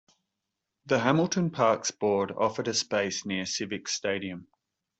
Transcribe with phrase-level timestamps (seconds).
[0.87, 4.47] The Hamilton Parks Board offered a space near Civic Stadium.